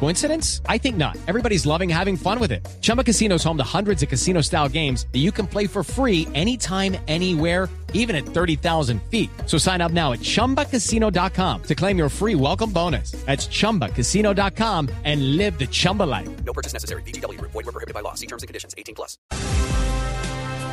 [0.00, 0.60] Coincidence?
[0.68, 1.16] I think not.
[1.26, 2.66] Everybody's loving having fun with it.
[2.82, 5.82] Chumba Casino is home to hundreds of casino style games that you can play for
[5.82, 9.30] free anytime, anywhere, even at 30,000 feet.
[9.46, 13.12] So sign up now at chumbacasino.com to claim your free welcome bonus.
[13.24, 16.28] That's chumbacasino.com and live the Chumba life.
[16.44, 17.02] No purchase necessary.
[17.02, 17.40] BGW.
[17.40, 18.14] Void were prohibited by law.
[18.14, 18.74] See terms and conditions.
[18.76, 19.16] 18 plus.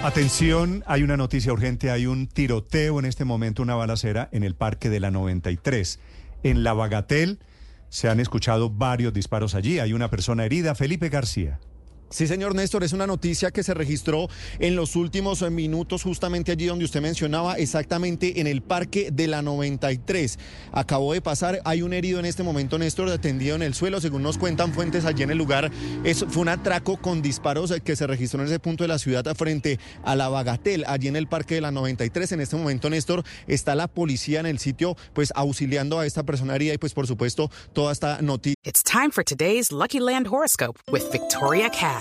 [0.03, 4.55] Atención, hay una noticia urgente, hay un tiroteo en este momento, una balacera en el
[4.55, 5.99] Parque de la 93.
[6.41, 7.37] En La Bagatel
[7.91, 11.59] se han escuchado varios disparos allí, hay una persona herida, Felipe García.
[12.11, 14.27] Sí, señor Néstor, es una noticia que se registró
[14.59, 19.41] en los últimos minutos, justamente allí donde usted mencionaba, exactamente en el Parque de la
[19.41, 20.37] 93.
[20.71, 24.21] Acabó de pasar, hay un herido en este momento, Néstor, atendido en el suelo, según
[24.21, 25.71] nos cuentan fuentes allí en el lugar.
[26.03, 29.25] Es, fue un atraco con disparos que se registró en ese punto de la ciudad
[29.35, 32.33] frente a la Bagatel, allí en el Parque de la 93.
[32.33, 36.51] En este momento, Néstor, está la policía en el sitio, pues auxiliando a esta persona
[36.59, 38.55] y pues por supuesto toda esta noticia.
[38.63, 42.00] It's time for today's Lucky Land horoscope with Victoria Cash.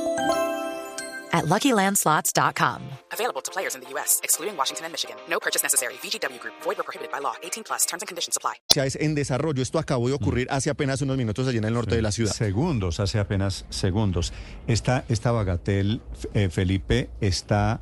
[1.33, 2.81] at LuckyLandSlots.com.
[3.13, 5.15] Available to players in the U.S., excluding Washington and Michigan.
[5.29, 5.93] No purchase necessary.
[6.03, 6.53] VGW Group.
[6.63, 7.33] Void were prohibited by law.
[7.41, 7.85] 18 plus.
[7.85, 8.55] Terms and conditions apply.
[8.85, 9.61] es en desarrollo.
[9.61, 12.33] Esto acabó de ocurrir hace apenas unos minutos allí en el norte de la ciudad.
[12.33, 14.33] Segundos, hace apenas segundos.
[14.67, 16.01] Esta, esta Bagatel,
[16.33, 17.81] eh, Felipe, está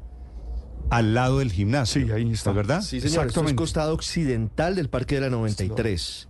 [0.90, 2.06] al lado del gimnasio.
[2.06, 2.52] Sí, ahí está.
[2.52, 2.82] ¿Verdad?
[2.82, 3.28] Sí, señor.
[3.28, 6.29] Esto es costado occidental del Parque de la 93.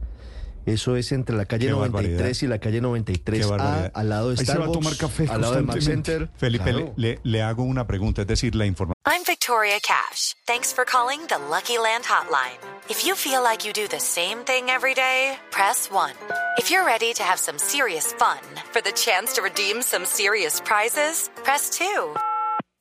[0.74, 2.42] Eso es entre la calle Qué 93 barbaridad.
[2.42, 4.98] y la calle 93 Qué A, al lado de Ahí se va a Starbucks, tomar
[4.98, 5.80] café al lado de Mac.
[5.82, 6.30] Center.
[6.38, 6.94] Felipe, Claro.
[6.96, 8.96] le, le- le hago una pregunta, es decir, la información.
[9.06, 10.36] I'm Victoria Cash.
[10.46, 12.58] Thanks for calling the Lucky Land Hotline.
[12.90, 16.12] If you feel like you do the same thing every day, press 1.
[16.58, 18.40] If you're ready to have some serious fun
[18.72, 21.86] for the chance to redeem some serious prizes, press 2.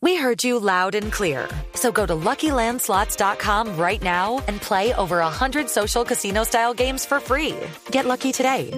[0.00, 1.48] We heard you loud and clear.
[1.74, 7.56] So go to LuckyLandSlots.com right now and play over 100 social casino-style games for free.
[7.90, 8.70] Get lucky today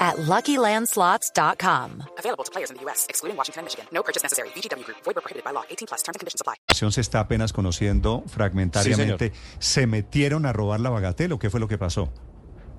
[0.00, 2.02] at LuckyLandSlots.com.
[2.18, 3.86] Available to players in the U.S., excluding Washington and Michigan.
[3.92, 4.48] No purchase necessary.
[4.50, 4.98] VGW Group.
[5.04, 5.62] Void were prohibited by law.
[5.70, 6.02] 18 plus.
[6.02, 6.56] Terms and conditions apply.
[6.90, 9.32] se está apenas conociendo fragmentariamente.
[9.58, 12.10] ¿Se metieron a robar la Bagatel o qué fue lo que pasó?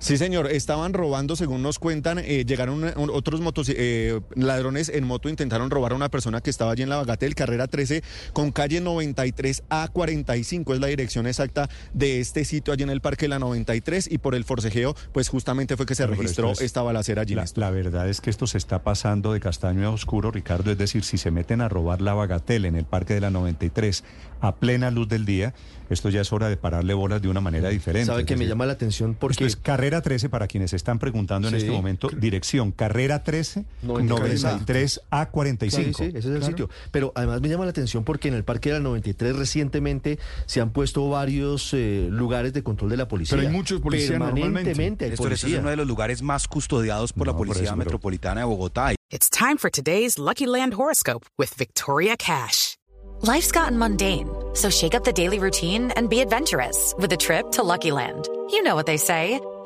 [0.00, 5.04] Sí, señor, estaban robando, según nos cuentan, eh, llegaron eh, otros motos, eh, ladrones en
[5.04, 8.52] moto, intentaron robar a una persona que estaba allí en la Bagatel, carrera 13, con
[8.52, 13.24] calle 93 a 45, es la dirección exacta de este sitio allí en el Parque
[13.24, 16.60] de la 93, y por el forcejeo, pues justamente fue que se pero registró es-
[16.60, 17.34] esta balacera allí.
[17.56, 20.70] La, verdad es que esto se está pasando de castaño a oscuro, Ricardo.
[20.70, 24.04] Es decir, si se meten a robar la Bagatel en el Parque de la 93
[24.40, 25.54] a plena luz del día,
[25.90, 28.06] esto ya es hora de pararle bolas de una manera diferente.
[28.06, 29.10] ¿Sabe que me llama la atención?
[29.12, 31.60] Esto Porque es carrera 13 para quienes están preguntando en Sí.
[31.60, 32.08] este momento.
[32.16, 35.98] Dirección carrera 13 93 93 a Sí, 45.
[35.98, 36.46] sí, ese es el Claro.
[36.46, 36.70] sitio.
[36.90, 40.60] Pero además me llama la atención porque en el Parque de la 93 recientemente se
[40.60, 43.36] han puesto varios eh, lugares de control de la policía.
[43.36, 45.60] Pero hay muchos policías Permanentemente hay Néstor, este es policía.
[45.60, 48.46] uno de los lugares más custodiados por No, la por Policía eso, pero- Metropolitana de
[48.46, 48.94] Bogotá.
[49.10, 52.76] It's time for today's Lucky Land horoscope with Victoria Cash.
[53.22, 57.50] Life's gotten mundane, so shake up the daily routine and be adventurous with a trip
[57.52, 58.28] to Lucky Land.
[58.50, 59.40] You know what they say.